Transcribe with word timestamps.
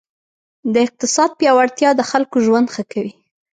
د 0.73 0.75
اقتصاد 0.85 1.29
پیاوړتیا 1.39 1.89
د 1.95 2.01
خلکو 2.11 2.37
ژوند 2.45 2.67
ښه 2.73 2.83
کوي. 2.91 3.13